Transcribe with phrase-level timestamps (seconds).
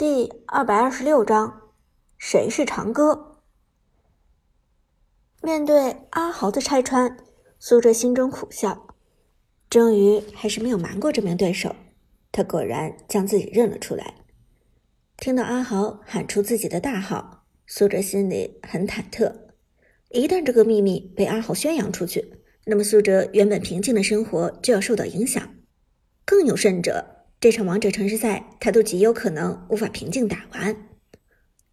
[0.00, 1.72] 第二百二十六章，
[2.16, 3.42] 谁是长歌？
[5.42, 7.18] 面对阿豪的拆穿，
[7.58, 8.96] 苏哲心中苦笑，
[9.68, 11.76] 终于还是没有瞒过这名对手。
[12.32, 14.14] 他果然将自己认了出来。
[15.18, 19.30] 听到阿豪喊出自己的大号，苏哲心里很忐忑。
[20.08, 25.56] 一旦这个秘密被阿豪宣扬出去，那么苏哲原本平静的生活就要受到影响。
[26.24, 27.19] 更有甚者。
[27.40, 30.76] 这场王者城市赛，他都极有可能无法平静打完。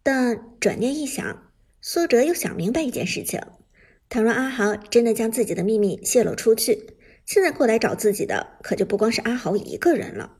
[0.02, 3.38] 但转念一想，苏哲又想明白一件事情：
[4.08, 6.94] 倘若阿豪真的将自己的秘密泄露出去，
[7.26, 10.38] 现在过来找自己的可就不光是阿豪一个人了。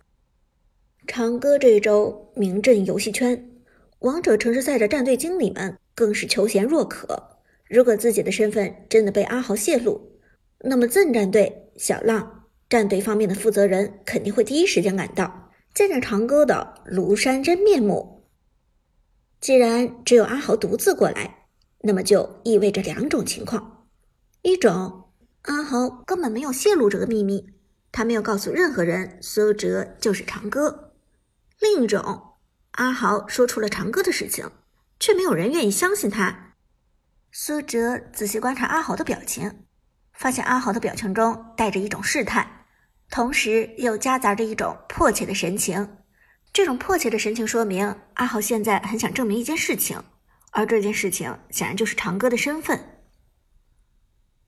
[1.06, 3.51] 长歌这一周名震游戏圈，
[3.98, 7.37] 王者城市赛的战队经理们更是求贤若渴。
[7.68, 10.18] 如果自己的身份真的被阿豪泄露，
[10.60, 12.38] 那么赠战队小浪。
[12.68, 18.28] 战队方面的负责人肯定会第一时间赶到，见证长歌的庐山真面目。
[19.40, 21.46] 既然只有阿豪独自过来，
[21.80, 23.87] 那么就意味着两种情况：
[24.43, 25.12] 一种，
[25.43, 27.46] 阿豪根本没有泄露这个秘密，
[27.90, 30.93] 他没有告诉任何人苏哲就是长歌；
[31.60, 32.34] 另一种，
[32.73, 34.50] 阿豪说出了长歌的事情，
[35.00, 36.56] 却没有人愿意相信他。
[37.32, 39.65] 苏哲仔细观察阿豪的表情，
[40.12, 42.57] 发现阿豪的表情中带着一种试探。
[43.10, 45.98] 同时又夹杂着一种迫切的神情，
[46.52, 50.02] 这种迫切的神情说明阿豪现在很想证明一件事情，
[50.52, 53.02] 而这件事情显然就是长歌的身份。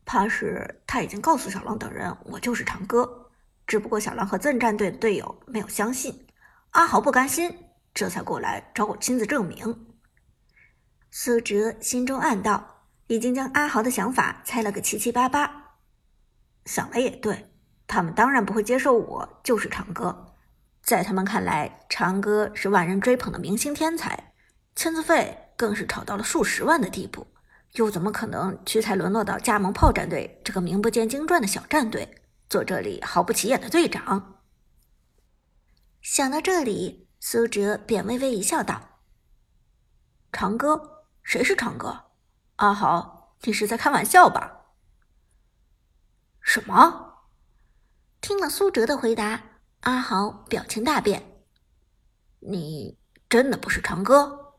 [0.04, 3.30] 怕是他已经告诉小狼等人我就是长歌，
[3.66, 6.26] 只不过小狼和赠战队的队友没有相信，
[6.70, 7.56] 阿豪不甘心，
[7.94, 9.86] 这才过来找我亲自证明。
[11.10, 15.76] 苏哲心中暗道，已经将阿豪的想法猜了个七七八八。
[16.66, 17.49] 想了也对。
[17.90, 20.36] 他们当然不会接受我就是长歌，
[20.80, 24.32] 在他们看来，长歌是万人追捧的明星天才，
[24.76, 27.26] 签字费更是炒到了数十万的地步，
[27.72, 34.38] 又怎么可能屈才沦落到加盟炮战队这个名不见经传的小战队，做这里毫不起眼的队长？
[36.00, 39.00] 想到这里，苏哲便微微一笑，道
[40.30, 42.04] ：“长歌，谁是长歌？
[42.54, 44.66] 阿豪，你是在开玩笑吧？
[46.40, 47.08] 什么？”
[48.20, 49.42] 听了苏哲的回答，
[49.80, 51.22] 阿豪表情大变。
[52.40, 52.98] 你
[53.30, 54.54] 真的不是长歌？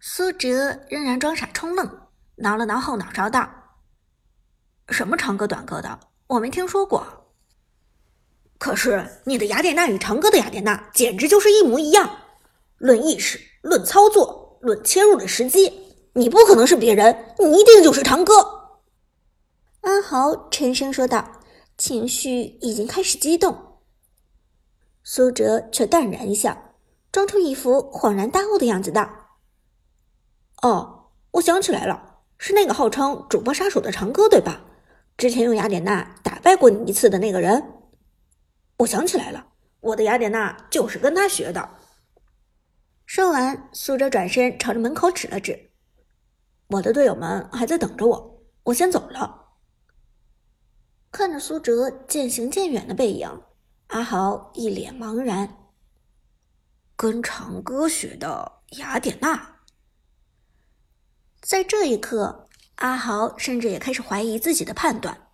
[0.00, 3.46] 苏哲仍然装傻充愣，挠了挠后脑勺道
[4.88, 7.34] ：“什么长歌短歌的，我没听说过。
[8.58, 12.18] 可是你的雅典娜与长歌的雅典娜简直就是一模一样。
[12.78, 18.78] 论意识，论操作，论切入的时机，你不可能是别人，你一定就是长歌。”
[19.82, 21.42] 阿豪沉声说道。
[21.76, 23.80] 情绪已经开始激动，
[25.04, 26.74] 苏哲却淡然一笑，
[27.12, 29.10] 装出一副恍然大悟的样子，道
[30.62, 34.62] ：“哦，我想起来了，是那个号称主播杀手的长歌，对吧？
[35.18, 37.74] 之前用雅典娜打败过你一次的那个人。
[38.78, 39.48] 我想起来了，
[39.80, 41.76] 我的雅典娜就是跟他学的。”
[43.04, 45.70] 说完，苏哲转身朝着门口指了指
[46.68, 49.42] ：“我的队友们还在等着我，我先走了。”
[51.16, 53.40] 看着苏哲渐行渐远的背影，
[53.86, 55.56] 阿豪一脸茫然。
[56.94, 59.60] 跟长歌学的雅典娜，
[61.40, 65.28] 在这一刻，阿豪甚至也开始怀疑自己的判断。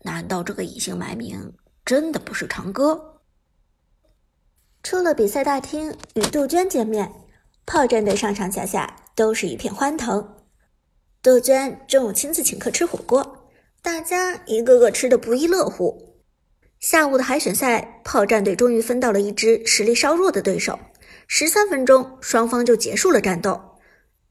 [0.00, 3.20] 难道这个隐姓埋名真的不是长歌？
[4.82, 7.14] 出了比赛大厅，与杜鹃见面，
[7.64, 10.36] 炮战队上上下下都是一片欢腾。
[11.22, 13.43] 杜鹃中午亲自请客吃火锅。
[13.84, 16.16] 大家一个个吃的不亦乐乎。
[16.80, 20.78] 下午的海选赛，炮战队终于分到了一支实力稍弱的对手。
[21.28, 23.60] 十三分钟，双方就结束了战斗。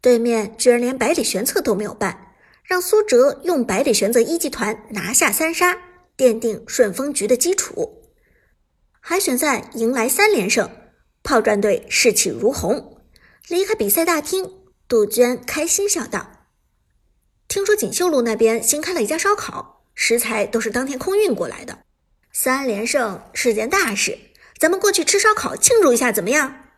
[0.02, 2.34] 对面居然连百里玄策都没有办，
[2.64, 5.78] 让苏哲用百里玄策一级团拿下三杀，
[6.18, 8.02] 奠定顺风局的基础。
[9.00, 10.68] 海选赛迎来三连胜，
[11.22, 12.97] 炮战队士气如虹。
[13.47, 14.50] 离开比赛大厅，
[14.88, 16.33] 杜鹃开心笑道。
[17.53, 21.84] 听说锦绣路那边新开了一家烧烤，食材都是当天空运过来的。
[22.32, 24.17] 三连胜是件大事，
[24.58, 26.72] 咱们过去吃烧烤庆祝一下，怎么样？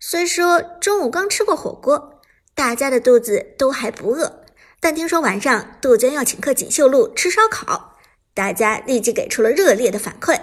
[0.00, 2.20] 虽说中午刚吃过火锅，
[2.56, 4.44] 大家的肚子都还不饿，
[4.80, 7.96] 但听说晚上杜鹃要请客锦绣路吃烧烤，
[8.34, 10.40] 大家立即给出了热烈的反馈。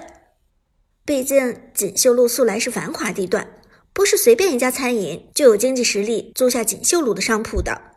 [1.03, 3.59] 毕竟锦绣路素来是繁华地段，
[3.91, 7.92] 不是随便一家餐饮就有经济实力租下锦绣路的商铺的。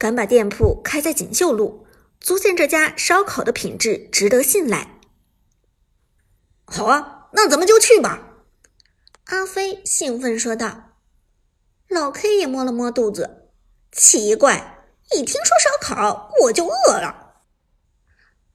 [0.00, 1.86] 敢把店铺开在锦绣路，
[2.20, 4.98] 足见这家烧烤的品质值得信赖。
[6.64, 8.46] 好啊，那咱们就去吧。
[9.24, 10.96] 阿飞兴奋说道。
[11.86, 13.50] 老 K 也摸了摸肚子，
[13.92, 17.42] 奇怪，一听说烧烤我就饿了。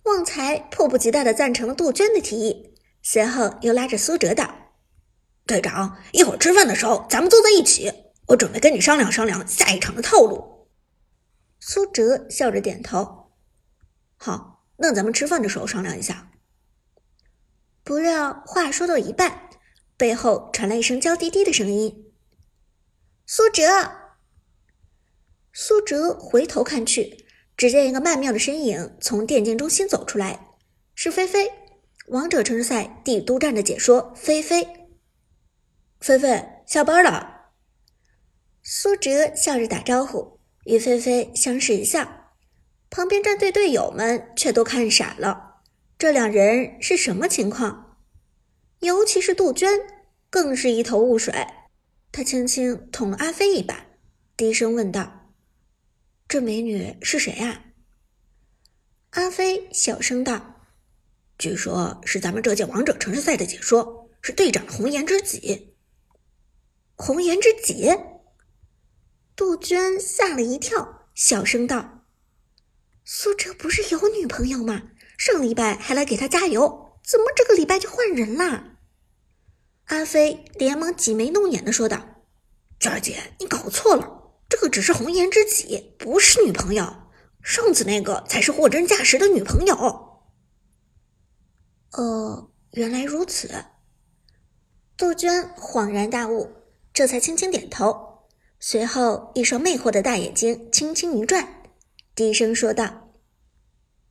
[0.02, 4.52] 旺财迫不及待的赞成了杜鹃的提议，随后又拉着苏哲道
[5.46, 7.94] ：“队长，一会儿吃饭的时候咱们坐在一起，
[8.30, 10.54] 我准备跟你商量商量下一场的套路。”
[11.68, 13.32] 苏哲笑着点头
[14.18, 16.32] ：“好，那咱们吃饭的时候商量一下。”
[17.84, 19.50] 不料话说到一半，
[19.98, 22.14] 背后传来一声娇滴滴的声音
[23.26, 23.64] ：“苏哲！”
[25.54, 27.26] 苏哲回头看去，
[27.58, 30.52] 只见一个曼妙的身影从电竞中心走出来，
[30.94, 31.52] 是菲菲，
[32.10, 34.88] 王者城市赛帝都站的解说菲菲。
[36.00, 37.50] 菲菲，下班了。
[38.62, 40.35] 苏哲笑着打招呼，
[40.66, 42.34] 与菲菲相视一笑，
[42.90, 45.62] 旁边战队队友们却都看傻了，
[45.98, 47.98] 这两人是什么情况？
[48.80, 49.80] 尤其是杜鹃，
[50.30, 51.34] 更是一头雾水。
[52.12, 53.86] 他轻轻捅了阿飞一把，
[54.36, 55.34] 低声问道。
[56.28, 57.66] 这美女是谁啊？
[59.12, 60.66] 阿飞小声道
[61.38, 65.76] ：“据说是咱们这届王者城市赛的解说，是队长红颜知己。”
[66.98, 67.92] 红颜知己？
[69.36, 72.06] 杜鹃吓了一跳，小声道
[73.04, 74.84] ：“苏哲不是有女朋友吗？
[75.18, 78.78] 上礼拜还来给他加油，怎么这个礼拜就换人啦？”
[79.88, 82.24] 阿飞连忙挤眉弄眼的说道
[82.80, 87.10] ：“娟儿姐，你搞错了。”这个只是红颜知己，不是女朋友。
[87.42, 89.76] 上次那个才是货真价实的女朋友。
[91.92, 93.66] 哦，原来如此。
[94.96, 96.56] 杜鹃恍然大悟，
[96.94, 98.15] 这才轻轻点头，
[98.60, 101.62] 随后一双魅惑的大眼睛轻轻一转，
[102.16, 103.12] 低声说道：“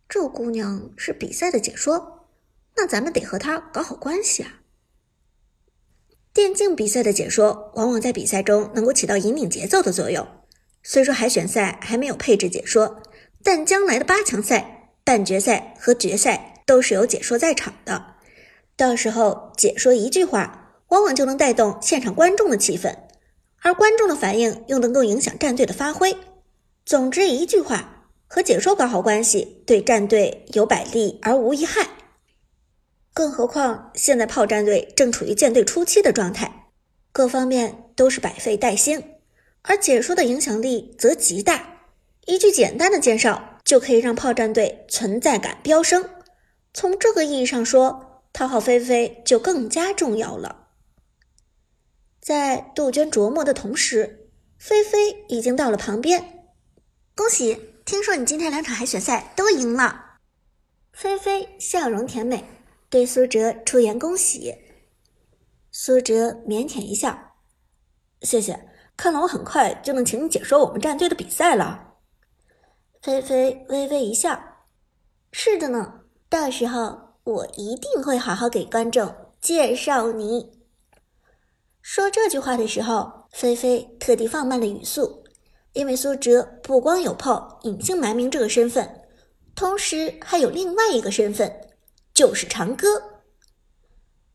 [0.09, 2.29] 这姑娘是比赛的解说，
[2.77, 4.61] 那咱们得和她搞好关系啊。”
[6.33, 10.27] 电竞比赛的解说往往在比赛中能够起到引领节奏的作用。
[10.83, 13.03] 虽说海选赛还没有配置解说，
[13.43, 18.17] 但将来的八强赛、半决赛和决赛都是有解说在场的。
[18.77, 22.95] 到时候解说一句话，往往就能带动现场观众的气氛，
[23.65, 26.15] 而观众的反应又能够影响战队的发挥。
[26.85, 31.89] 总之一句话，和解说搞好关系，对战队有百利而无一害。
[33.15, 36.67] 更何况，现在炮战队正处于建队初期的状态，
[37.11, 39.03] 各方面都是百废待兴，
[39.63, 41.87] 而解说的影响力则极大。
[42.27, 46.05] 一句简单的介绍就可以让炮战队存在感飙升。
[46.75, 50.64] 从这个意义上说，讨好菲菲就更加重要了。
[52.25, 56.47] 在杜鹃琢磨的同时，菲菲已经到了旁边。
[57.15, 57.75] 恭喜！
[57.85, 60.21] 听说你今天两场海选赛都赢了。
[60.91, 62.43] 菲菲笑容甜美。
[62.89, 64.55] 对苏哲出言恭喜，
[65.71, 67.35] 苏哲腼腆一笑
[68.23, 71.97] ：“谢谢，看来我很快就能请你解说我们战队的比赛了。”
[73.03, 74.43] 菲菲微微一笑
[75.31, 76.01] ：“是的呢，
[76.31, 80.64] 到时候我一定会好好给观众介绍你。”
[81.85, 85.23] 说这句话的时候，菲菲特地放慢了语速，
[85.75, 89.03] 因为苏哲不光有炮隐姓埋名这个身份，
[89.55, 91.61] 同时还有另外一个身份。
[92.15, 92.87] 就是长歌。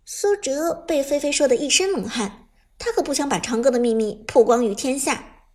[0.05, 5.47] 苏哲被菲菲说的一身冷汗，他可不想把长歌的秘密曝光于天下。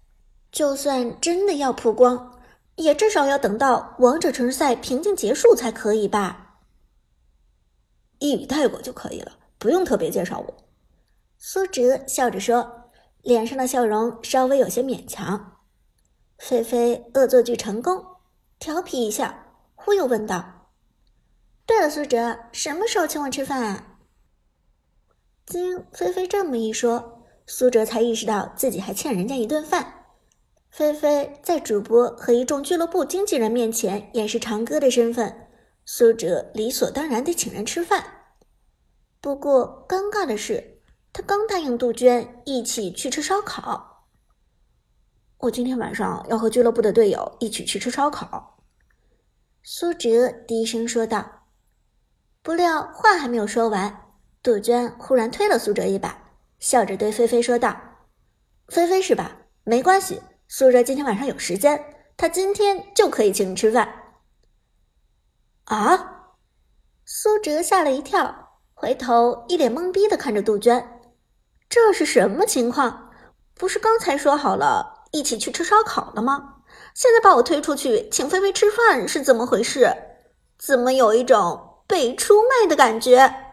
[0.51, 2.41] 就算真的要曝光，
[2.75, 6.57] 也至少要等到王者城市赛平静结束才可以吧？
[8.19, 10.64] 一语带过就可以了，不用特别介绍我。
[11.47, 12.89] 苏哲笑着说，
[13.21, 15.59] 脸上的笑容稍微有些勉强。
[16.39, 18.03] 菲菲恶作剧成功，
[18.59, 19.35] 调皮一笑，
[19.75, 20.71] 忽悠问道。
[21.67, 23.99] 对了，苏哲，什么时候请我吃饭啊？
[25.45, 30.07] 经菲菲这么一说，苏哲才意识到自己还欠人家一顿饭。
[30.71, 35.51] 菲菲在主播和一众俱乐部经纪人面前掩饰长歌的身份，
[35.85, 38.03] 苏哲理所当然得请人吃饭。
[39.21, 40.74] 不过尴尬的是，
[41.15, 44.09] 他刚答应杜鹃一起去吃烧烤。
[45.39, 48.59] 我今天晚上要和俱乐部的队友一起去吃烧烤。
[49.63, 51.45] 苏哲低声说道。
[52.43, 54.11] 不料话还没有说完，
[54.43, 57.81] 杜鹃忽然推了苏哲一把，笑着对菲菲说道
[58.69, 59.37] ：“菲菲是吧？
[59.63, 63.89] 没关系，苏哲今天晚上有时间，他今天就可以请你吃饭。”
[65.67, 66.35] 啊！
[67.07, 70.87] 苏哲吓了一跳，回头一脸懵逼的看着杜鹃
[71.75, 73.11] ：“这是什么情况？
[73.59, 76.59] 不是刚才说好了一起去吃烧烤的吗？
[76.95, 79.93] 现在把我推出去请菲菲吃饭是怎么回事？
[80.57, 83.44] 怎么有一种……”被出卖的感觉。